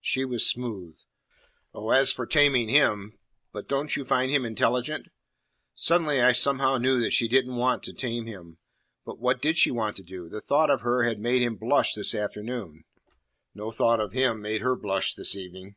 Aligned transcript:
She 0.00 0.24
was 0.24 0.44
smooth. 0.44 0.98
"Oh, 1.72 1.90
as 1.90 2.10
for 2.10 2.26
taming 2.26 2.68
him! 2.68 3.16
But 3.52 3.68
don't 3.68 3.94
you 3.94 4.04
find 4.04 4.32
him 4.32 4.44
intelligent?" 4.44 5.06
Suddenly 5.74 6.20
I 6.20 6.32
somehow 6.32 6.76
knew 6.78 6.98
that 6.98 7.12
she 7.12 7.28
didn't 7.28 7.54
want 7.54 7.84
to 7.84 7.92
tame 7.92 8.26
him. 8.26 8.58
But 9.06 9.20
what 9.20 9.40
did 9.40 9.56
she 9.56 9.70
want 9.70 9.94
to 9.98 10.02
do? 10.02 10.28
The 10.28 10.40
thought 10.40 10.70
of 10.70 10.80
her 10.80 11.04
had 11.04 11.20
made 11.20 11.42
him 11.42 11.54
blush 11.54 11.94
this 11.94 12.16
afternoon. 12.16 12.82
No 13.54 13.70
thought 13.70 14.00
of 14.00 14.10
him 14.10 14.42
made 14.42 14.60
her 14.60 14.74
blush 14.74 15.14
this 15.14 15.36
evening. 15.36 15.76